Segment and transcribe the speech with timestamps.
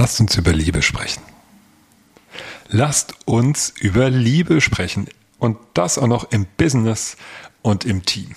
[0.00, 1.22] Lasst uns über Liebe sprechen.
[2.70, 7.18] Lasst uns über Liebe sprechen und das auch noch im Business
[7.60, 8.34] und im Team.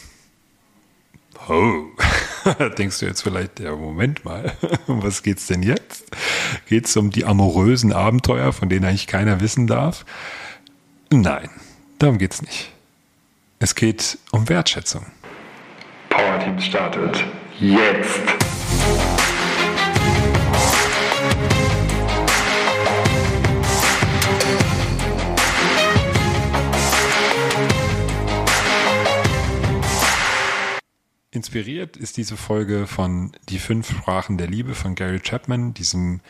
[1.48, 1.86] Oh,
[2.78, 4.52] denkst du jetzt vielleicht, ja, Moment mal,
[4.88, 6.04] um was geht's denn jetzt?
[6.68, 10.06] Geht's um die amorösen Abenteuer, von denen eigentlich keiner wissen darf?
[11.12, 11.50] Nein,
[11.98, 12.74] darum geht's nicht.
[13.60, 15.06] Es geht um Wertschätzung.
[16.10, 17.24] Power Team startet
[17.58, 18.43] jetzt.
[31.44, 36.22] Inspiriert ist diese Folge von Die fünf Sprachen der Liebe von Gary Chapman, diesem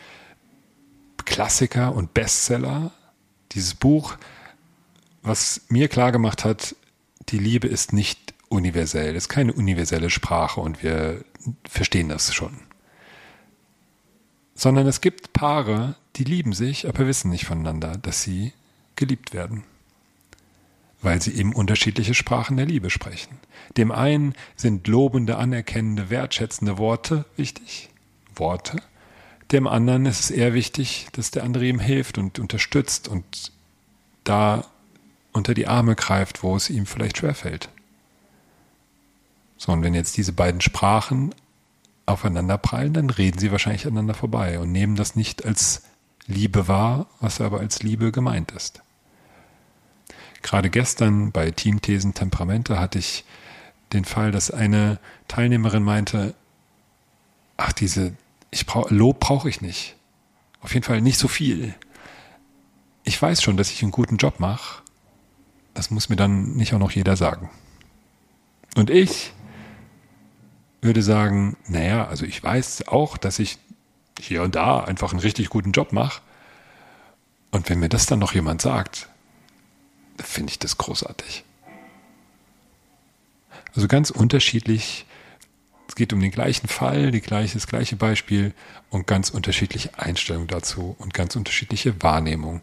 [1.24, 2.90] Klassiker und Bestseller.
[3.52, 4.16] Dieses Buch,
[5.22, 6.74] was mir klar gemacht hat,
[7.28, 11.24] die Liebe ist nicht universell, ist keine universelle Sprache und wir
[11.64, 12.58] verstehen das schon.
[14.56, 18.52] Sondern es gibt Paare, die lieben sich, aber wissen nicht voneinander, dass sie
[18.96, 19.62] geliebt werden
[21.04, 23.38] weil sie eben unterschiedliche Sprachen der Liebe sprechen.
[23.76, 27.90] Dem einen sind lobende, anerkennende, wertschätzende Worte wichtig,
[28.34, 28.82] Worte.
[29.52, 33.52] Dem anderen ist es eher wichtig, dass der andere ihm hilft und unterstützt und
[34.24, 34.64] da
[35.32, 37.68] unter die Arme greift, wo es ihm vielleicht schwerfällt.
[39.56, 41.34] So, und wenn jetzt diese beiden Sprachen
[42.06, 45.82] aufeinander prallen, dann reden sie wahrscheinlich aneinander vorbei und nehmen das nicht als
[46.26, 48.83] Liebe wahr, was aber als Liebe gemeint ist.
[50.44, 53.24] Gerade gestern bei Teamthesen Temperamente hatte ich
[53.94, 56.34] den Fall, dass eine Teilnehmerin meinte,
[57.56, 58.12] ach, diese,
[58.50, 59.96] ich brauch, Lob brauche ich nicht.
[60.60, 61.74] Auf jeden Fall nicht so viel.
[63.04, 64.82] Ich weiß schon, dass ich einen guten Job mache.
[65.72, 67.48] Das muss mir dann nicht auch noch jeder sagen.
[68.76, 69.32] Und ich
[70.82, 73.56] würde sagen, naja, also ich weiß auch, dass ich
[74.20, 76.20] hier und da einfach einen richtig guten Job mache.
[77.50, 79.08] Und wenn mir das dann noch jemand sagt,
[80.22, 81.44] finde ich das großartig.
[83.74, 85.06] Also ganz unterschiedlich.
[85.88, 88.54] Es geht um den gleichen Fall, die gleiche, das gleiche Beispiel
[88.90, 92.62] und ganz unterschiedliche Einstellungen dazu und ganz unterschiedliche Wahrnehmung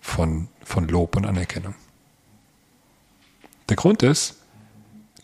[0.00, 1.74] von, von Lob und Anerkennung.
[3.68, 4.36] Der Grund ist,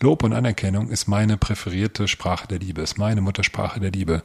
[0.01, 4.23] Lob und Anerkennung ist meine präferierte Sprache der Liebe, ist meine Muttersprache der Liebe.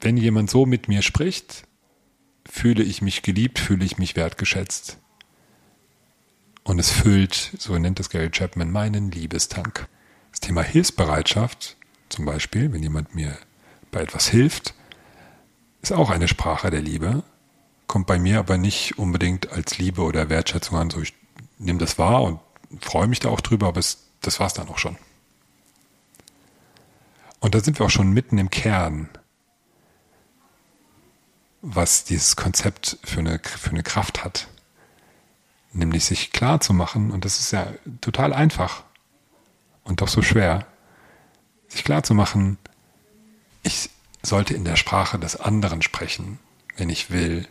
[0.00, 1.64] Wenn jemand so mit mir spricht,
[2.48, 4.98] fühle ich mich geliebt, fühle ich mich wertgeschätzt.
[6.66, 9.86] Und es füllt, so nennt es Gary Chapman, meinen Liebestank.
[10.32, 11.76] Das Thema Hilfsbereitschaft,
[12.08, 13.38] zum Beispiel, wenn jemand mir
[13.92, 14.74] bei etwas hilft,
[15.80, 17.22] ist auch eine Sprache der Liebe,
[17.86, 20.90] kommt bei mir aber nicht unbedingt als Liebe oder Wertschätzung an.
[20.90, 21.14] So, ich
[21.58, 22.40] nehme das wahr und
[22.80, 24.96] freue mich da auch drüber, aber es, das war es dann auch schon.
[27.38, 29.08] Und da sind wir auch schon mitten im Kern,
[31.62, 34.48] was dieses Konzept für eine, für eine Kraft hat
[35.76, 38.82] nämlich sich klar zu machen, und das ist ja total einfach
[39.84, 40.66] und doch so schwer,
[41.68, 42.58] sich klar zu machen,
[43.62, 43.90] ich
[44.22, 46.38] sollte in der Sprache des anderen sprechen,
[46.76, 47.46] wenn ich will,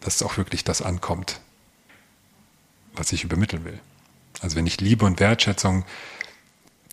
[0.00, 1.40] dass auch wirklich das ankommt,
[2.94, 3.80] was ich übermitteln will.
[4.40, 5.84] Also wenn ich Liebe und Wertschätzung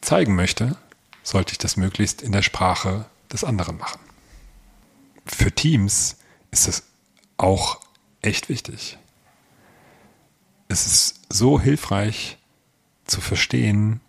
[0.01, 0.77] zeigen möchte,
[1.23, 3.99] sollte ich das möglichst in der Sprache des anderen machen.
[5.25, 6.17] Für Teams
[6.51, 6.83] ist das
[7.37, 7.79] auch
[8.21, 8.97] echt wichtig
[10.73, 12.37] es ist so hilfreich
[13.05, 14.01] zu verstehen,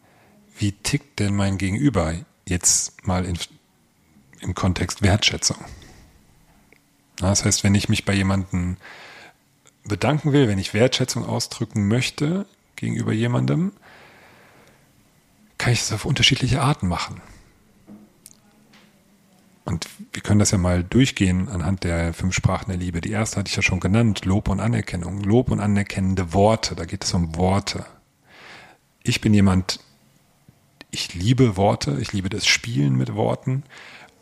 [0.59, 2.15] wie tickt denn mein Gegenüber
[2.49, 3.39] jetzt mal in,
[4.41, 5.59] im Kontext Wertschätzung.
[7.17, 8.77] Das heißt, wenn ich mich bei jemandem
[9.85, 13.73] bedanken will, wenn ich Wertschätzung ausdrücken möchte gegenüber jemandem,
[15.59, 17.21] kann ich es auf unterschiedliche Arten machen.
[19.65, 23.01] Und wir können das ja mal durchgehen anhand der fünf Sprachen der Liebe.
[23.01, 25.23] Die erste hatte ich ja schon genannt, Lob und Anerkennung.
[25.23, 27.87] Lob und anerkennende Worte, da geht es um Worte.
[29.03, 29.81] Ich bin jemand,
[30.91, 33.65] ich liebe Worte, ich liebe das Spielen mit Worten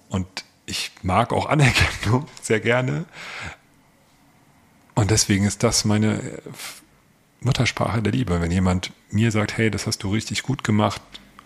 [0.09, 3.05] und ich mag auch Anerkennung sehr gerne.
[4.95, 6.21] Und deswegen ist das meine
[7.41, 8.41] Muttersprache der Liebe.
[8.41, 11.03] Wenn jemand mir sagt, hey, das hast du richtig gut gemacht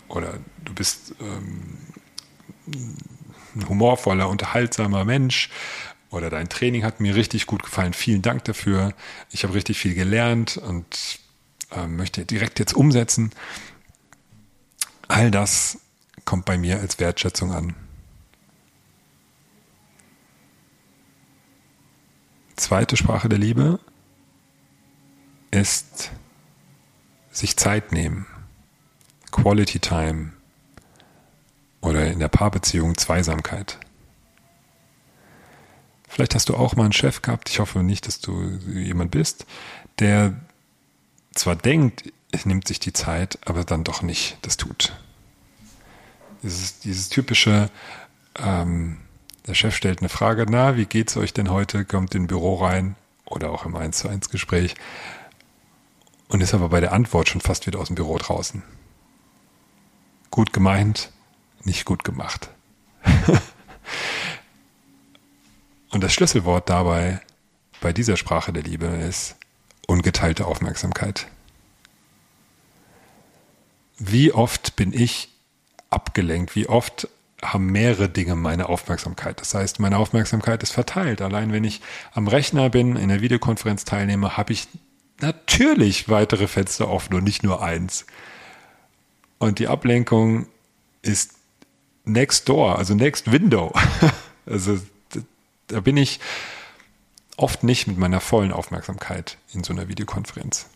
[0.07, 1.77] oder du bist ähm,
[3.57, 5.49] ein humorvoller, unterhaltsamer Mensch
[6.09, 7.93] oder dein Training hat mir richtig gut gefallen.
[7.93, 8.93] Vielen Dank dafür.
[9.31, 11.19] Ich habe richtig viel gelernt und
[11.71, 13.31] äh, möchte direkt jetzt umsetzen.
[15.07, 15.79] All das
[16.25, 17.75] kommt bei mir als Wertschätzung an.
[22.55, 23.79] Zweite Sprache der Liebe
[25.51, 26.11] ist
[27.31, 28.25] sich Zeit nehmen.
[29.31, 30.33] Quality Time
[31.87, 33.79] oder in der Paarbeziehung Zweisamkeit.
[36.07, 39.45] Vielleicht hast du auch mal einen Chef gehabt, ich hoffe nicht, dass du jemand bist,
[39.99, 40.33] der
[41.33, 44.93] zwar denkt, es nimmt sich die Zeit, aber dann doch nicht das tut.
[46.43, 47.69] Dieses, dieses typische,
[48.37, 48.97] ähm,
[49.45, 51.85] der Chef stellt eine Frage, na, wie geht's euch denn heute?
[51.85, 52.95] Kommt in Büro rein
[53.25, 54.75] oder auch im 1 zu 1 Gespräch
[56.27, 58.63] und ist aber bei der Antwort schon fast wieder aus dem Büro draußen.
[60.31, 61.11] Gut gemeint,
[61.63, 62.49] nicht gut gemacht.
[65.91, 67.21] und das Schlüsselwort dabei
[67.81, 69.35] bei dieser Sprache der Liebe ist
[69.87, 71.27] ungeteilte Aufmerksamkeit.
[73.97, 75.29] Wie oft bin ich
[75.89, 76.55] abgelenkt?
[76.55, 77.07] Wie oft
[77.41, 79.39] haben mehrere Dinge meine Aufmerksamkeit.
[79.39, 81.21] Das heißt, meine Aufmerksamkeit ist verteilt.
[81.21, 81.81] Allein wenn ich
[82.13, 84.67] am Rechner bin, in der Videokonferenz teilnehme, habe ich
[85.21, 88.05] natürlich weitere Fenster offen und nicht nur eins.
[89.37, 90.47] Und die Ablenkung
[91.03, 91.35] ist
[92.07, 93.73] next door, also next window.
[94.45, 94.79] also
[95.67, 96.19] da bin ich
[97.35, 100.67] oft nicht mit meiner vollen Aufmerksamkeit in so einer Videokonferenz.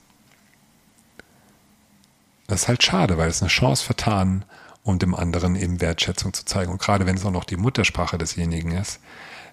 [2.48, 4.46] Das ist halt schade, weil es eine Chance vertan
[4.84, 6.72] um dem anderen eben Wertschätzung zu zeigen.
[6.72, 9.00] Und gerade wenn es auch noch die Muttersprache desjenigen ist,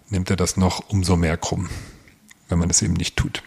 [0.09, 1.69] nimmt er das noch umso mehr krumm,
[2.49, 3.43] wenn man es eben nicht tut.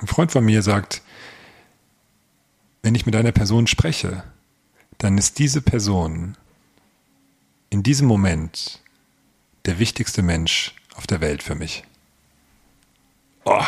[0.00, 1.02] Ein Freund von mir sagt,
[2.82, 4.24] wenn ich mit einer Person spreche,
[4.98, 6.36] dann ist diese Person
[7.70, 8.80] in diesem Moment
[9.64, 11.84] der wichtigste Mensch auf der Welt für mich.
[13.44, 13.64] Oh,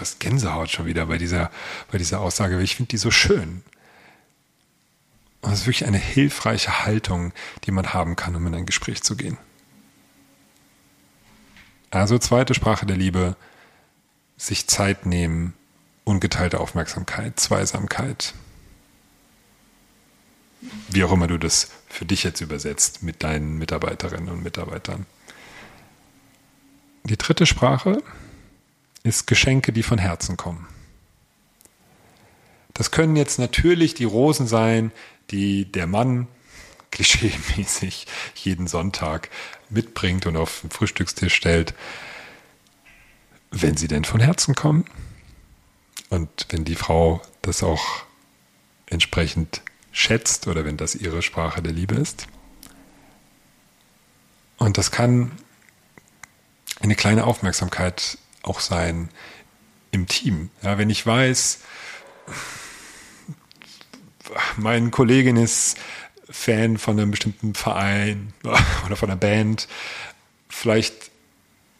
[0.00, 1.50] fast Gänsehaut schon wieder bei dieser,
[1.92, 3.62] bei dieser Aussage, ich finde die so schön.
[5.42, 7.32] Und das ist wirklich eine hilfreiche Haltung,
[7.64, 9.36] die man haben kann, um in ein Gespräch zu gehen.
[11.90, 13.36] Also zweite Sprache der Liebe,
[14.36, 15.54] sich Zeit nehmen,
[16.04, 18.34] ungeteilte Aufmerksamkeit, Zweisamkeit.
[20.90, 25.06] Wie auch immer du das für dich jetzt übersetzt mit deinen Mitarbeiterinnen und Mitarbeitern.
[27.04, 28.02] Die dritte Sprache
[29.02, 30.68] ist Geschenke, die von Herzen kommen.
[32.74, 34.92] Das können jetzt natürlich die Rosen sein,
[35.30, 36.28] die der Mann
[36.90, 39.30] klischeemäßig jeden Sonntag
[39.68, 41.74] mitbringt und auf den Frühstückstisch stellt,
[43.50, 44.84] wenn sie denn von Herzen kommen
[46.08, 48.04] und wenn die Frau das auch
[48.86, 49.62] entsprechend
[49.92, 52.26] schätzt oder wenn das ihre Sprache der Liebe ist.
[54.58, 55.32] Und das kann
[56.80, 59.08] eine kleine Aufmerksamkeit auch sein
[59.90, 60.50] im Team.
[60.62, 61.60] Ja, wenn ich weiß,
[64.56, 65.76] mein Kollegin ist
[66.28, 68.32] Fan von einem bestimmten Verein
[68.86, 69.66] oder von einer Band.
[70.48, 71.10] Vielleicht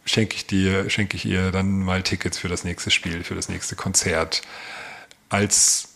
[0.04, 3.48] schenke ich dir, schenke ich ihr dann mal Tickets für das nächste Spiel, für das
[3.48, 4.42] nächste Konzert.
[5.28, 5.89] Als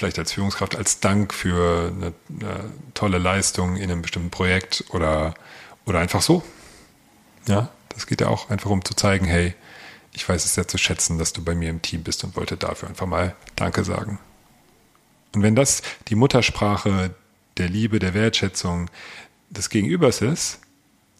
[0.00, 5.34] vielleicht als Führungskraft, als Dank für eine, eine tolle Leistung in einem bestimmten Projekt oder,
[5.84, 6.42] oder einfach so.
[7.46, 9.54] Ja, das geht ja auch einfach um zu zeigen, hey,
[10.12, 12.56] ich weiß es sehr zu schätzen, dass du bei mir im Team bist und wollte
[12.56, 14.18] dafür einfach mal Danke sagen.
[15.34, 17.14] Und wenn das die Muttersprache
[17.58, 18.90] der Liebe, der Wertschätzung
[19.50, 20.60] des Gegenübers ist,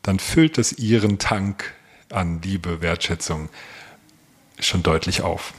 [0.03, 1.75] dann füllt es ihren Tank
[2.11, 3.51] an Liebe, Wertschätzung
[4.59, 5.53] schon deutlich auf.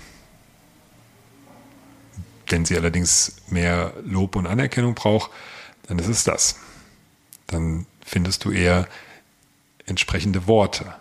[2.51, 5.31] Wenn sie allerdings mehr Lob und Anerkennung braucht,
[5.87, 6.57] dann ist es das.
[7.47, 8.87] Dann findest du eher
[9.85, 10.93] entsprechende Worte,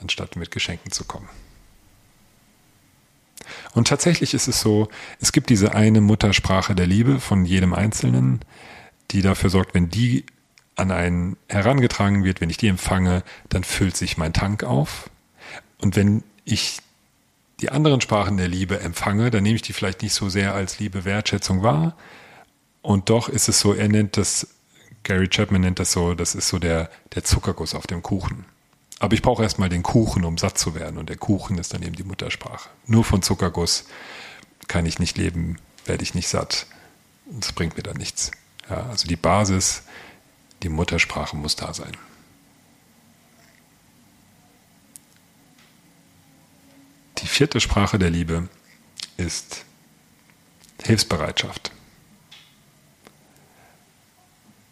[0.00, 1.28] anstatt mit Geschenken zu kommen.
[3.72, 4.88] Und tatsächlich ist es so,
[5.20, 8.40] es gibt diese eine Muttersprache der Liebe von jedem Einzelnen,
[9.10, 10.24] die dafür sorgt, wenn die
[10.74, 15.08] an einen herangetragen wird, wenn ich die empfange, dann füllt sich mein Tank auf.
[15.78, 16.80] Und wenn ich
[17.60, 20.78] die anderen Sprachen der Liebe empfange, dann nehme ich die vielleicht nicht so sehr als
[20.78, 21.96] Liebe, Wertschätzung wahr.
[22.82, 24.48] Und doch ist es so, er nennt das,
[25.02, 28.44] Gary Chapman nennt das so, das ist so der, der Zuckerguss auf dem Kuchen.
[28.98, 30.98] Aber ich brauche erstmal den Kuchen, um satt zu werden.
[30.98, 32.70] Und der Kuchen ist dann eben die Muttersprache.
[32.86, 33.84] Nur von Zuckerguss
[34.68, 36.66] kann ich nicht leben, werde ich nicht satt.
[37.26, 38.30] Das bringt mir dann nichts.
[38.70, 39.82] Ja, also die Basis,
[40.62, 41.92] die Muttersprache muss da sein.
[47.18, 48.48] Die vierte Sprache der Liebe
[49.16, 49.64] ist
[50.82, 51.72] Hilfsbereitschaft.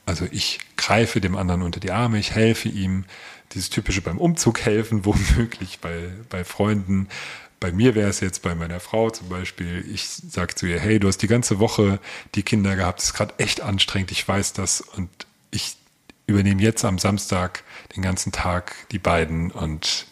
[0.07, 3.05] Also ich greife dem anderen unter die Arme, ich helfe ihm,
[3.53, 7.09] dieses typische beim Umzug helfen, womöglich bei, bei Freunden.
[7.61, 11.01] Bei mir wäre es jetzt bei meiner Frau zum Beispiel, ich sage zu ihr, hey,
[11.01, 11.99] du hast die ganze Woche
[12.35, 15.09] die Kinder gehabt, es ist gerade echt anstrengend, ich weiß das und
[15.51, 15.77] ich
[16.27, 17.65] übernehme jetzt am Samstag
[17.97, 20.07] den ganzen Tag die beiden und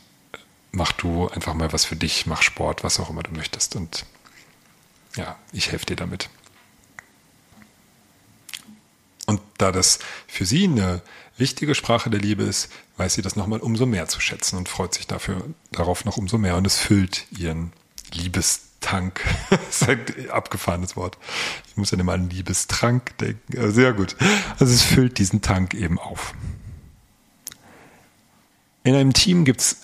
[0.72, 4.06] mach du einfach mal was für dich, mach Sport, was auch immer du möchtest und
[5.16, 6.30] ja, ich helfe dir damit.
[9.26, 11.02] Und da das für sie eine
[11.36, 14.94] wichtige Sprache der Liebe ist, weiß sie das nochmal umso mehr zu schätzen und freut
[14.94, 17.72] sich dafür darauf noch umso mehr und es füllt ihren
[18.12, 19.22] Liebestank.
[19.50, 21.18] das ist ein abgefahrenes Wort.
[21.68, 23.72] Ich muss ja immer an Liebestrank denken.
[23.72, 24.16] Sehr gut.
[24.58, 26.34] Also es füllt diesen Tank eben auf.
[28.84, 29.81] In einem Team gibt es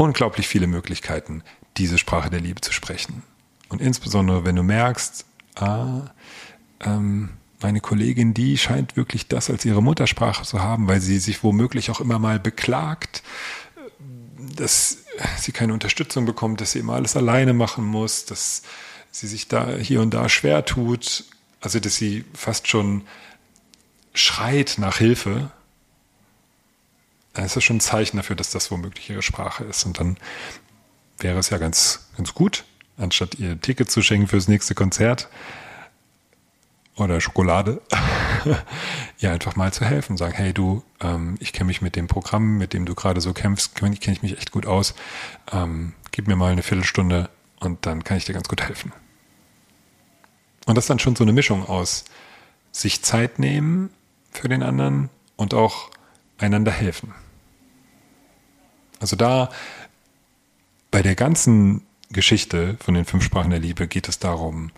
[0.00, 1.42] unglaublich viele Möglichkeiten,
[1.76, 3.22] diese Sprache der Liebe zu sprechen.
[3.68, 5.26] Und insbesondere, wenn du merkst,
[5.56, 6.10] ah,
[6.80, 7.28] ähm,
[7.60, 11.90] meine Kollegin, die scheint wirklich das als ihre Muttersprache zu haben, weil sie sich womöglich
[11.90, 13.22] auch immer mal beklagt,
[14.56, 15.04] dass
[15.36, 18.62] sie keine Unterstützung bekommt, dass sie immer alles alleine machen muss, dass
[19.10, 21.24] sie sich da hier und da schwer tut,
[21.60, 23.02] also dass sie fast schon
[24.14, 25.50] schreit nach Hilfe,
[27.44, 29.84] ist das schon ein Zeichen dafür, dass das womöglich ihre Sprache ist.
[29.84, 30.16] Und dann
[31.18, 32.64] wäre es ja ganz, ganz gut,
[32.96, 35.28] anstatt ihr Ticket zu schenken fürs nächste Konzert,
[37.00, 37.80] oder Schokolade,
[39.18, 42.58] ja einfach mal zu helfen, sagen, hey du, ähm, ich kenne mich mit dem Programm,
[42.58, 44.94] mit dem du gerade so kämpfst, kenne ich mich echt gut aus,
[45.50, 48.92] ähm, gib mir mal eine Viertelstunde und dann kann ich dir ganz gut helfen.
[50.66, 52.04] Und das ist dann schon so eine Mischung aus
[52.70, 53.90] sich Zeit nehmen
[54.30, 55.90] für den anderen und auch
[56.38, 57.14] einander helfen.
[59.00, 59.50] Also da
[60.90, 64.70] bei der ganzen Geschichte von den fünf Sprachen der Liebe geht es darum,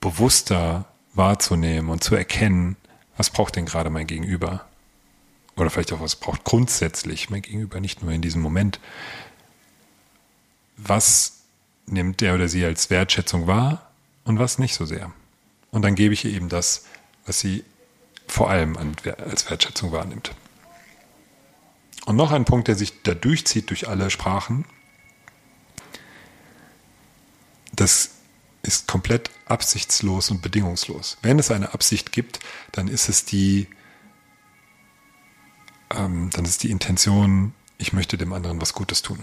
[0.00, 2.76] bewusster wahrzunehmen und zu erkennen,
[3.16, 4.64] was braucht denn gerade mein Gegenüber?
[5.56, 8.80] Oder vielleicht auch, was braucht grundsätzlich mein Gegenüber, nicht nur in diesem Moment.
[10.76, 11.42] Was
[11.86, 13.90] nimmt der oder sie als Wertschätzung wahr
[14.24, 15.12] und was nicht so sehr?
[15.70, 16.86] Und dann gebe ich ihr eben das,
[17.26, 17.64] was sie
[18.26, 20.32] vor allem als Wertschätzung wahrnimmt.
[22.06, 24.64] Und noch ein Punkt, der sich da durchzieht durch alle Sprachen,
[27.72, 28.10] das
[28.62, 31.18] ist komplett absichtslos und bedingungslos.
[31.22, 32.40] Wenn es eine Absicht gibt,
[32.72, 33.68] dann ist es die,
[35.90, 39.22] ähm, dann ist die Intention, ich möchte dem anderen was Gutes tun.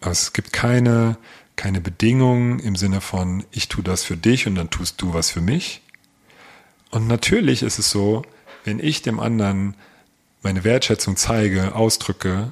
[0.00, 1.16] Aber es gibt keine,
[1.56, 5.30] keine Bedingung im Sinne von, ich tue das für dich und dann tust du was
[5.30, 5.82] für mich.
[6.90, 8.24] Und natürlich ist es so,
[8.68, 9.74] wenn ich dem anderen
[10.42, 12.50] meine Wertschätzung zeige, ausdrücke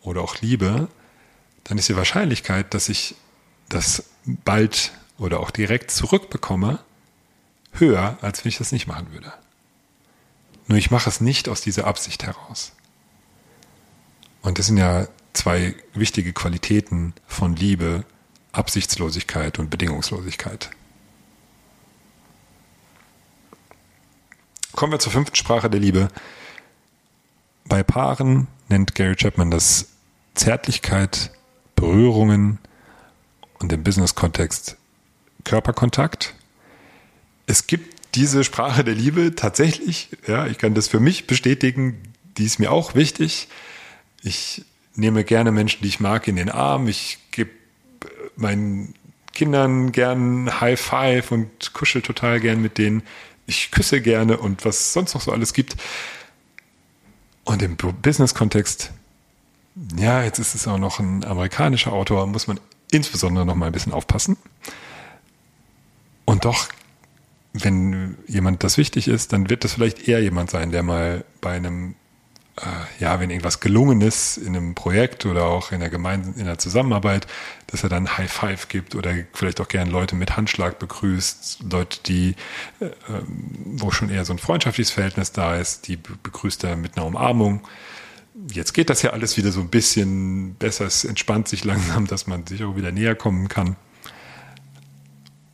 [0.00, 0.88] oder auch liebe,
[1.64, 3.14] dann ist die Wahrscheinlichkeit, dass ich
[3.68, 6.78] das bald oder auch direkt zurückbekomme,
[7.72, 9.34] höher, als wenn ich das nicht machen würde.
[10.66, 12.72] Nur ich mache es nicht aus dieser Absicht heraus.
[14.40, 18.04] Und das sind ja zwei wichtige Qualitäten von Liebe,
[18.52, 20.70] Absichtslosigkeit und Bedingungslosigkeit.
[24.72, 26.08] Kommen wir zur fünften Sprache der Liebe.
[27.64, 29.88] Bei Paaren nennt Gary Chapman das
[30.34, 31.30] Zärtlichkeit,
[31.76, 32.58] Berührungen,
[33.60, 34.76] und im Business-Kontext
[35.44, 36.34] Körperkontakt.
[37.46, 42.00] Es gibt diese Sprache der Liebe tatsächlich, ja, ich kann das für mich bestätigen,
[42.36, 43.48] die ist mir auch wichtig.
[44.22, 46.88] Ich nehme gerne Menschen, die ich mag, in den Arm.
[46.88, 47.50] Ich gebe
[48.36, 48.94] meinen
[49.32, 53.02] Kindern gern High Five und kuschel total gern mit denen.
[53.50, 55.74] Ich küsse gerne und was sonst noch so alles gibt.
[57.42, 58.92] Und im Business-Kontext,
[59.96, 62.60] ja, jetzt ist es auch noch ein amerikanischer Autor, muss man
[62.92, 64.36] insbesondere noch mal ein bisschen aufpassen.
[66.26, 66.68] Und doch,
[67.52, 71.54] wenn jemand das wichtig ist, dann wird das vielleicht eher jemand sein, der mal bei
[71.54, 71.96] einem,
[72.98, 76.58] ja, wenn irgendwas gelungen ist in einem Projekt oder auch in der Gemeinde, in der
[76.58, 77.26] Zusammenarbeit,
[77.66, 82.00] dass er dann High Five gibt oder vielleicht auch gern Leute mit Handschlag begrüßt, Leute,
[82.06, 82.34] die,
[82.80, 82.90] äh,
[83.64, 87.62] wo schon eher so ein freundschaftliches Verhältnis da ist, die begrüßt er mit einer Umarmung
[88.52, 90.86] jetzt geht das ja alles wieder so ein bisschen besser.
[90.86, 93.76] Es entspannt sich langsam, dass man sich auch wieder näher kommen kann.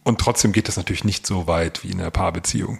[0.04, 2.78] Und trotzdem geht das natürlich nicht so weit wie in einer Paarbeziehung.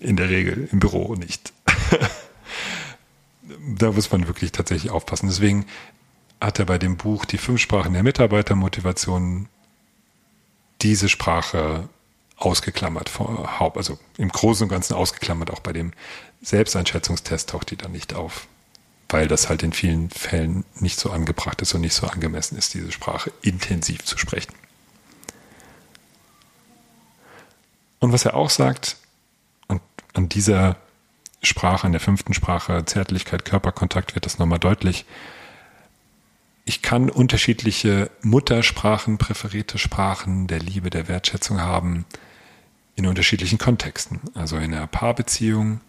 [0.00, 1.52] In der Regel, im Büro nicht.
[3.76, 5.28] da muss man wirklich tatsächlich aufpassen.
[5.28, 5.66] Deswegen
[6.40, 9.48] hat er bei dem Buch Die fünf Sprachen der Mitarbeitermotivation
[10.82, 11.88] diese Sprache
[12.36, 13.10] ausgeklammert,
[13.74, 15.92] also im Großen und Ganzen ausgeklammert, auch bei dem
[16.42, 18.46] Selbsteinschätzungstest taucht die dann nicht auf,
[19.08, 22.74] weil das halt in vielen Fällen nicht so angebracht ist und nicht so angemessen ist,
[22.74, 24.52] diese Sprache intensiv zu sprechen.
[28.00, 28.98] Und was er auch sagt,
[29.66, 29.80] und
[30.12, 30.76] an dieser
[31.42, 35.04] Sprache, an der fünften Sprache, Zärtlichkeit, Körperkontakt wird das nochmal deutlich,
[36.68, 42.04] ich kann unterschiedliche Muttersprachen, präferierte Sprachen der Liebe, der Wertschätzung haben
[42.96, 44.20] in unterschiedlichen Kontexten.
[44.34, 45.80] Also in einer Paarbeziehung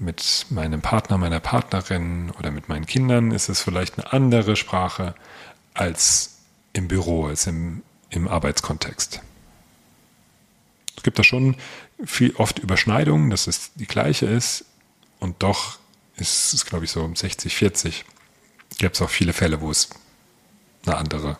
[0.00, 5.14] mit meinem Partner, meiner Partnerin oder mit meinen Kindern ist es vielleicht eine andere Sprache
[5.74, 6.38] als
[6.72, 9.22] im Büro, als im, im Arbeitskontext.
[10.96, 11.54] Es gibt da schon
[12.04, 14.64] viel, oft Überschneidungen, dass es die gleiche ist
[15.20, 15.78] und doch
[16.16, 18.04] ist es, glaube ich, so um 60, 40.
[18.78, 19.88] Gibt es auch viele Fälle, wo es
[20.86, 21.38] eine andere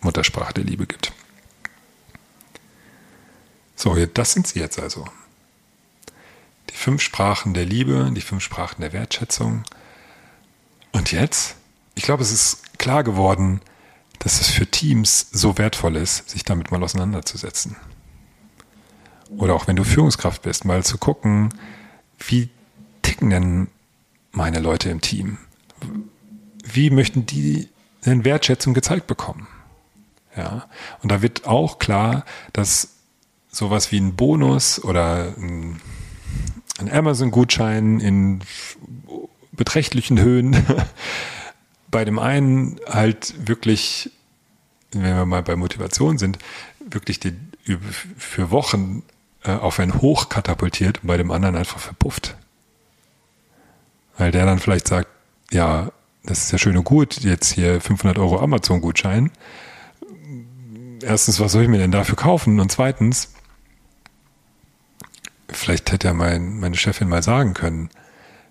[0.00, 1.12] Muttersprache der Liebe gibt.
[3.76, 5.06] So, das sind sie jetzt also.
[6.70, 9.64] Die fünf Sprachen der Liebe, die fünf Sprachen der Wertschätzung.
[10.92, 11.56] Und jetzt?
[11.94, 13.60] Ich glaube, es ist klar geworden,
[14.18, 17.76] dass es für Teams so wertvoll ist, sich damit mal auseinanderzusetzen.
[19.36, 21.54] Oder auch wenn du Führungskraft bist, mal zu gucken,
[22.18, 22.48] wie
[23.02, 23.68] ticken denn
[24.32, 25.38] meine Leute im Team?
[26.64, 27.68] Wie möchten die
[28.04, 29.46] denn Wertschätzung gezeigt bekommen?
[30.36, 30.66] Ja.
[31.02, 32.90] Und da wird auch klar, dass
[33.50, 35.80] sowas wie ein Bonus oder ein,
[36.78, 38.40] ein Amazon-Gutschein in
[39.52, 40.56] beträchtlichen Höhen
[41.90, 44.10] bei dem einen halt wirklich,
[44.92, 46.38] wenn wir mal bei Motivation sind,
[46.80, 47.34] wirklich die,
[48.16, 49.02] für Wochen
[49.44, 52.36] äh, auf ein Hoch katapultiert und bei dem anderen einfach verpufft.
[54.16, 55.08] Weil der dann vielleicht sagt,
[55.50, 55.90] ja,
[56.24, 59.30] das ist ja schön und gut, jetzt hier 500 Euro Amazon-Gutschein.
[61.02, 62.60] Erstens, was soll ich mir denn dafür kaufen?
[62.60, 63.32] Und zweitens,
[65.48, 67.90] vielleicht hätte ja mein, meine Chefin mal sagen können,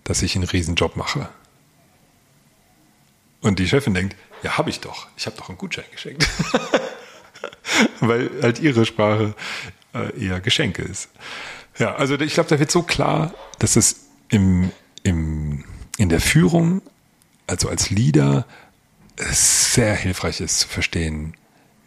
[0.06, 1.30] dass ich einen Riesenjob mache.
[3.42, 5.08] Und die Chefin denkt, ja, habe ich doch.
[5.18, 6.28] Ich habe doch einen Gutschein geschenkt.
[8.00, 9.36] Weil halt ihre Sprache
[10.06, 11.10] äh, eher Geschenke ist.
[11.78, 14.72] Ja, also ich glaube, da wird so klar, dass es im,
[15.04, 15.64] im,
[15.98, 16.82] in der Führung,
[17.46, 18.46] also als Leader,
[19.18, 21.34] sehr hilfreich ist zu verstehen,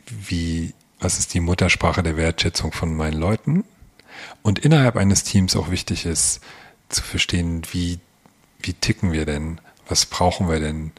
[0.07, 3.65] wie, was ist die Muttersprache der Wertschätzung von meinen Leuten.
[4.43, 6.41] Und innerhalb eines Teams auch wichtig ist
[6.89, 8.01] zu verstehen, wie,
[8.61, 10.93] wie ticken wir denn, was brauchen wir denn,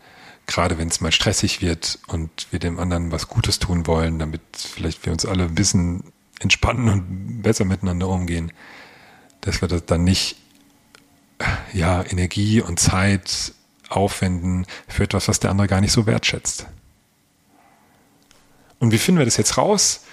[0.48, 4.42] gerade wenn es mal stressig wird und wir dem anderen was Gutes tun wollen, damit
[4.56, 6.12] vielleicht wir uns alle ein bisschen
[6.42, 8.52] entspannen und besser miteinander umgehen,
[9.42, 10.38] dass wir das dann nicht
[11.74, 13.54] ja, Energie und Zeit
[13.90, 16.68] aufwenden für etwas, was der andere gar nicht so wertschätzt.
[18.80, 20.06] Und wie finden wir das jetzt raus?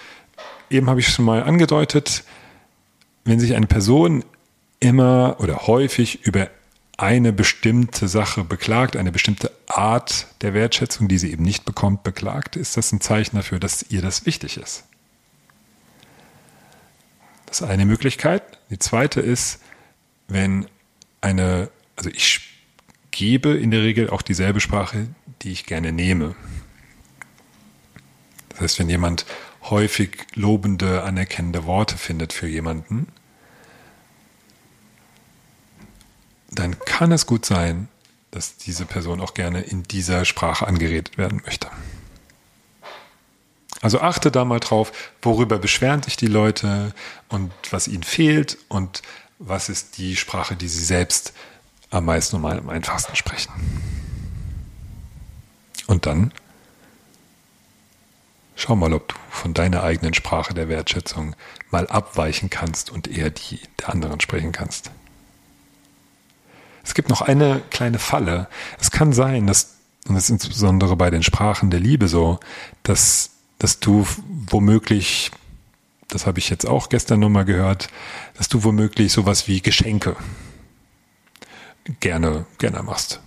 [0.71, 2.25] Eben habe ich schon mal angedeutet,
[3.25, 4.25] wenn sich eine Person
[4.81, 6.51] immer oder häufig über
[6.97, 12.57] eine bestimmte Sache beklagt, eine bestimmte Art der Wertschätzung, die sie eben nicht bekommt, beklagt,
[12.57, 14.88] ist das ein Zeichen dafür, dass ihr das wichtig ist.
[17.49, 18.43] Das ist eine Möglichkeit.
[18.71, 19.63] Die zweite ist,
[20.29, 20.67] wenn
[21.23, 22.41] eine, also ich
[23.11, 25.09] gebe in der Regel auch dieselbe Sprache,
[25.43, 26.37] die ich gerne nehme.
[28.51, 29.25] Das heißt, wenn jemand
[29.63, 33.09] häufig lobende, anerkennende Worte findet für jemanden,
[36.51, 37.89] dann kann es gut sein,
[38.31, 41.69] dass diese Person auch gerne in dieser Sprache angeredet werden möchte.
[43.81, 46.93] Also achte da mal drauf, worüber beschweren sich die Leute
[47.29, 49.03] und was ihnen fehlt und
[49.38, 51.33] was ist die Sprache, die sie selbst
[51.91, 53.53] am meisten und am einfachsten sprechen.
[55.87, 56.33] Und dann
[58.57, 61.37] schau mal, ob du von deiner eigenen Sprache der Wertschätzung
[61.71, 64.91] mal abweichen kannst und eher die der anderen sprechen kannst.
[66.83, 68.49] Es gibt noch eine kleine Falle.
[68.81, 69.77] Es kann sein, dass,
[70.09, 72.41] und das ist insbesondere bei den Sprachen der Liebe so,
[72.83, 75.31] dass dass du womöglich,
[76.09, 77.88] das habe ich jetzt auch gestern nochmal gehört,
[78.37, 80.16] dass du womöglich sowas wie Geschenke
[82.01, 83.21] gerne, gerne machst.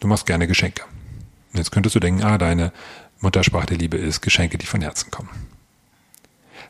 [0.00, 0.84] Du machst gerne Geschenke.
[1.52, 2.72] Und jetzt könntest du denken, ah, deine
[3.20, 5.30] Muttersprache der Liebe ist Geschenke, die von Herzen kommen.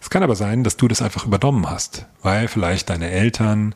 [0.01, 3.75] Es kann aber sein, dass du das einfach übernommen hast, weil vielleicht deine Eltern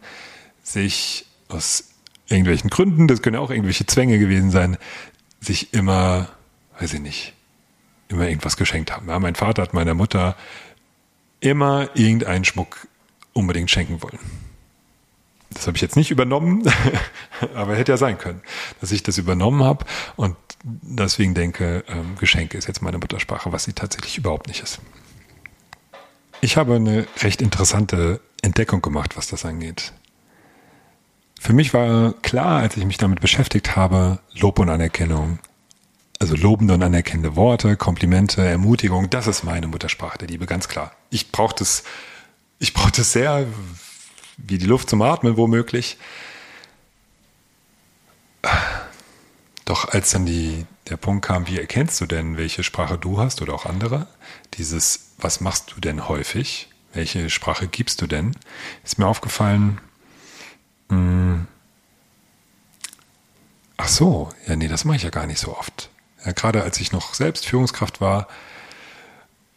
[0.62, 1.90] sich aus
[2.28, 4.78] irgendwelchen Gründen, das können auch irgendwelche Zwänge gewesen sein,
[5.40, 6.28] sich immer,
[6.78, 7.34] weiß ich nicht,
[8.12, 9.08] immer irgendwas geschenkt haben.
[9.08, 10.36] Ja, mein Vater hat meiner Mutter
[11.40, 12.86] immer irgendeinen Schmuck
[13.32, 14.18] unbedingt schenken wollen.
[15.50, 16.62] Das habe ich jetzt nicht übernommen,
[17.54, 18.40] aber hätte ja sein können,
[18.80, 19.84] dass ich das übernommen habe
[20.16, 24.80] und deswegen denke, ähm, Geschenke ist jetzt meine Muttersprache, was sie tatsächlich überhaupt nicht ist.
[26.40, 29.92] Ich habe eine recht interessante Entdeckung gemacht, was das angeht.
[31.38, 35.38] Für mich war klar, als ich mich damit beschäftigt habe, Lob und Anerkennung
[36.22, 40.92] also lobende und anerkennende Worte, Komplimente, Ermutigung, das ist meine Muttersprache der Liebe, ganz klar.
[41.10, 41.82] Ich brauche das,
[42.60, 43.46] ich brauche das sehr,
[44.36, 45.98] wie die Luft zum Atmen womöglich.
[49.64, 53.42] Doch als dann die, der Punkt kam, wie erkennst du denn, welche Sprache du hast
[53.42, 54.06] oder auch andere?
[54.54, 56.68] Dieses, was machst du denn häufig?
[56.92, 58.36] Welche Sprache gibst du denn?
[58.84, 59.80] Ist mir aufgefallen,
[60.88, 61.46] mh, hm,
[63.76, 65.90] ach so, ja, nee, das mache ich ja gar nicht so oft.
[66.24, 68.28] Ja, gerade als ich noch selbst Führungskraft war,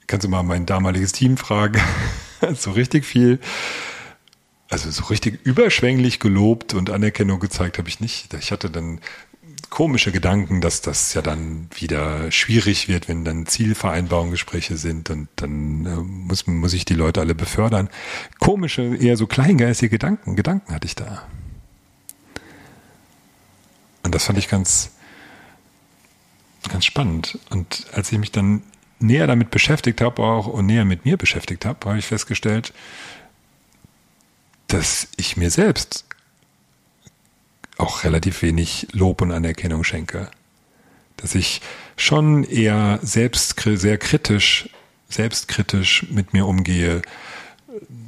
[0.07, 1.81] kannst du mal mein damaliges Team fragen.
[2.55, 3.39] so richtig viel,
[4.69, 8.33] also so richtig überschwänglich gelobt und Anerkennung gezeigt habe ich nicht.
[8.33, 8.99] Ich hatte dann
[9.69, 15.85] komische Gedanken, dass das ja dann wieder schwierig wird, wenn dann Zielvereinbarungsgespräche sind und dann
[15.85, 17.89] äh, muss, muss ich die Leute alle befördern.
[18.39, 21.27] Komische, eher so kleingeistige Gedanken, Gedanken hatte ich da.
[24.03, 24.91] Und das fand ich ganz,
[26.75, 27.39] ganz spannend.
[27.51, 28.61] Und als ich mich dann
[28.99, 32.73] näher damit beschäftigt habe, auch und näher mit mir beschäftigt habe, habe ich festgestellt,
[34.67, 36.03] dass ich mir selbst
[37.77, 40.29] auch relativ wenig Lob und Anerkennung schenke.
[41.15, 41.61] Dass ich
[41.95, 44.69] schon eher selbst sehr kritisch,
[45.07, 47.03] selbstkritisch mit mir umgehe,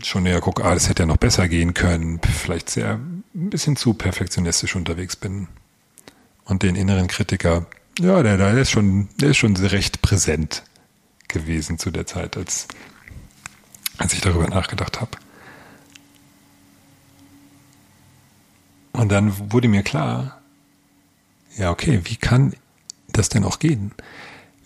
[0.03, 3.77] schon eher gucke, ah, das hätte ja noch besser gehen können, vielleicht sehr ein bisschen
[3.77, 5.47] zu perfektionistisch unterwegs bin.
[6.43, 7.65] Und den inneren Kritiker,
[7.99, 10.63] ja, der, der ist schon, der ist schon recht präsent
[11.27, 12.67] gewesen zu der Zeit, als,
[13.97, 15.11] als ich darüber nachgedacht habe.
[18.93, 20.41] Und dann wurde mir klar,
[21.57, 22.55] ja, okay, wie kann
[23.07, 23.91] das denn auch gehen?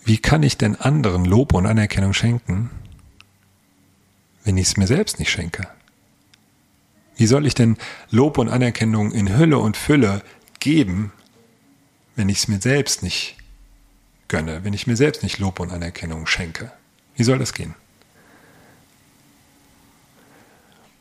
[0.04, 2.70] Wie kann ich denn anderen Lob und Anerkennung schenken,
[4.44, 5.68] wenn ich es mir selbst nicht schenke?
[7.16, 7.76] Wie soll ich denn
[8.10, 10.22] Lob und Anerkennung in Hülle und Fülle
[10.60, 11.12] geben,
[12.16, 13.36] wenn ich es mir selbst nicht
[14.28, 16.72] gönne, wenn ich mir selbst nicht Lob und Anerkennung schenke?
[17.16, 17.74] Wie soll das gehen?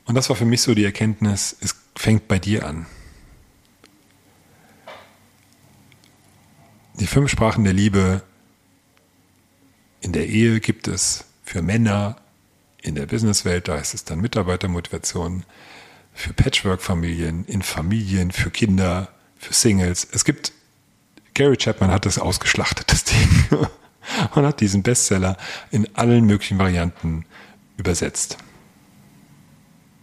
[0.06, 2.86] Und das war für mich so die Erkenntnis, es fängt bei dir an.
[6.95, 8.21] Die fünf Sprachen der Liebe
[10.02, 12.17] in der Ehe gibt es für Männer,
[12.82, 15.45] in der Businesswelt, da ist es dann Mitarbeitermotivation,
[16.13, 20.08] für Patchwork-Familien, in Familien, für Kinder, für Singles.
[20.12, 20.52] Es gibt,
[21.33, 23.45] Gary Chapman hat das ausgeschlachtet, das Ding,
[24.35, 25.37] und hat diesen Bestseller
[25.71, 27.25] in allen möglichen Varianten
[27.77, 28.37] übersetzt.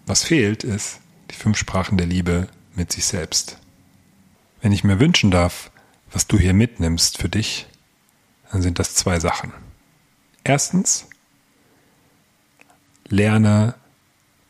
[0.07, 3.59] Was fehlt, ist die fünf Sprachen der Liebe mit sich selbst.
[4.63, 5.71] Wenn ich mir wünschen darf,
[6.11, 7.67] was du hier mitnimmst für dich,
[8.51, 9.53] dann sind das zwei Sachen.
[10.45, 11.07] Erstens,
[13.09, 13.75] lerne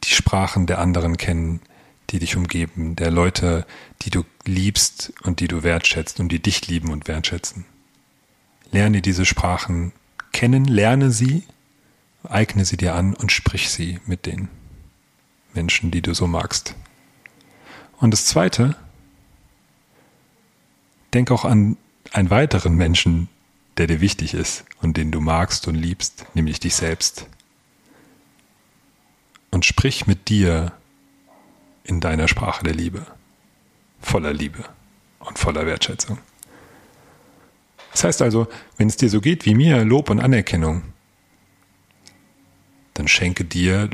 [0.05, 1.61] die Sprachen der anderen kennen,
[2.11, 3.67] die dich umgeben, der Leute,
[4.03, 7.65] die du liebst und die du wertschätzt und die dich lieben und wertschätzen.
[8.71, 9.93] Lerne diese Sprachen
[10.33, 11.45] kennen, lerne sie,
[12.25, 14.49] eigne sie dir an und sprich sie mit den
[15.55, 16.75] Menschen, die du so magst.
[17.99, 18.77] Und das Zweite,
[21.13, 21.77] denk auch an
[22.13, 23.29] einen weiteren Menschen,
[23.77, 27.27] der dir wichtig ist und den du magst und liebst, nämlich dich selbst.
[29.51, 30.73] Und sprich mit dir
[31.89, 33.05] in deiner Sprache der Liebe,
[34.01, 34.65] voller Liebe
[35.19, 36.19] und voller Wertschätzung.
[37.91, 38.47] Das heißt also,
[38.77, 40.85] wenn es dir so geht wie mir, Lob und Anerkennung,
[42.95, 43.91] dann schenke dir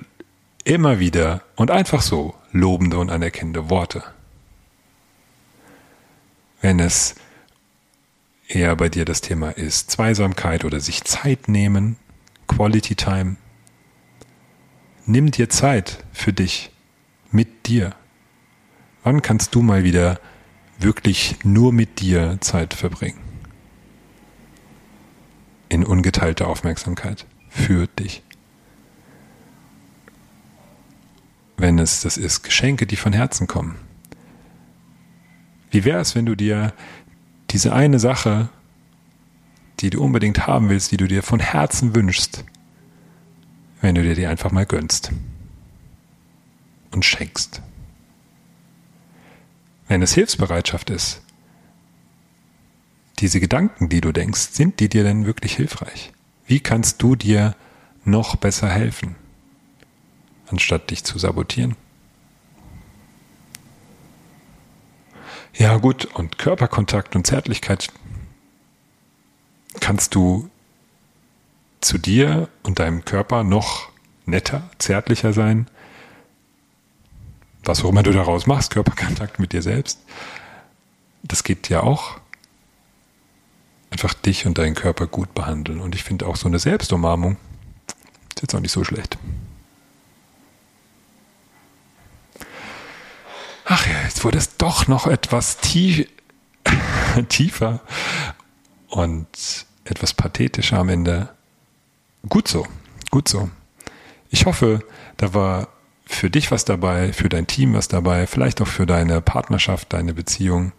[0.65, 4.05] immer wieder und einfach so lobende und anerkennende Worte
[6.65, 7.15] wenn es
[8.49, 11.97] eher bei dir das Thema ist, Zweisamkeit oder sich Zeit nehmen,
[12.49, 13.37] Quality Time.
[15.05, 16.71] Nimm dir Zeit für dich,
[17.35, 17.95] mit dir.
[19.03, 20.21] Wann kannst du mal wieder
[20.79, 23.19] wirklich nur mit dir Zeit verbringen?
[25.69, 28.23] In ungeteilter Aufmerksamkeit für dich.
[31.57, 33.77] Wenn es das ist, Geschenke, die von Herzen kommen.
[35.71, 36.73] Wie wäre es, wenn du dir
[37.51, 38.49] diese eine Sache,
[39.81, 42.45] die du unbedingt haben willst, die du dir von Herzen wünschst,
[43.81, 45.11] wenn du dir die einfach mal gönnst
[46.95, 47.61] und schenkst?
[49.89, 51.21] Wenn es Hilfsbereitschaft ist,
[53.19, 56.13] diese Gedanken, die du denkst, sind die dir denn wirklich hilfreich?
[56.47, 57.55] Wie kannst du dir
[58.05, 59.17] noch besser helfen,
[60.51, 61.77] anstatt dich zu sabotieren?
[65.57, 67.93] Ja gut, und Körperkontakt und Zärtlichkeit
[69.81, 70.51] kannst du
[71.81, 73.91] zu dir und deinem Körper noch
[74.27, 75.69] netter, zärtlicher sein.
[77.65, 80.01] Was auch immer du daraus machst, Körperkontakt mit dir selbst,
[81.23, 82.21] das geht ja auch.
[83.91, 85.81] Einfach dich und deinen Körper gut behandeln.
[85.81, 87.37] Und ich finde auch so eine Selbstumarmung
[88.35, 89.17] ist jetzt auch nicht so schlecht.
[93.65, 96.07] ach ja, jetzt wurde es doch noch etwas tief,
[97.29, 97.81] tiefer
[98.89, 99.27] und
[99.85, 101.29] etwas pathetischer am Ende.
[102.29, 102.67] Gut so,
[103.11, 103.51] gut so.
[104.31, 104.81] Ich hoffe,
[105.17, 105.69] da war
[106.07, 110.15] für dich was dabei, für dein Team was dabei, vielleicht auch für deine Partnerschaft, deine
[110.15, 110.73] Beziehung.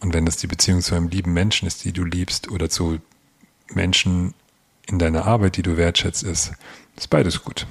[0.00, 3.00] Und wenn das die Beziehung zu einem lieben Menschen ist, die du liebst, oder zu
[3.72, 4.34] Menschen
[4.86, 6.52] in deiner Arbeit, die du wertschätzt, ist,
[6.96, 7.66] Ist beides gut.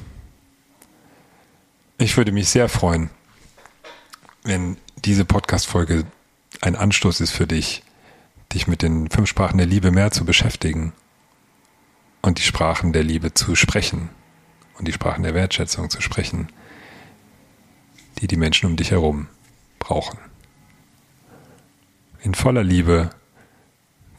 [1.97, 3.09] Ich würde mich sehr freuen,
[4.43, 6.03] wenn diese Podcast-Folge
[6.61, 7.81] ein Anstoß ist für dich,
[8.53, 10.93] dich mit den fünf Sprachen der Liebe mehr zu beschäftigen
[12.21, 14.09] und die Sprachen der Liebe zu sprechen
[14.77, 16.49] und die Sprachen der Wertschätzung zu sprechen,
[18.19, 19.27] die die Menschen um dich herum
[19.79, 20.19] brauchen.
[22.21, 23.09] In voller Liebe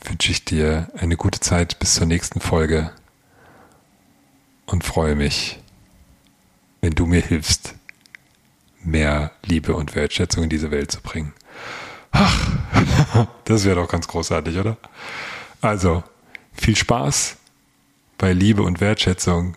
[0.04, 2.92] wünsche ich dir eine gute Zeit bis zur nächsten Folge
[4.66, 5.60] und freue mich,
[6.80, 7.74] wenn du mir hilfst,
[8.82, 11.32] mehr Liebe und Wertschätzung in diese Welt zu bringen.
[12.12, 12.48] Ach,
[13.44, 14.76] das wäre doch ganz großartig, oder?
[15.60, 16.04] Also,
[16.52, 17.36] viel Spaß
[18.18, 19.56] bei Liebe und Wertschätzung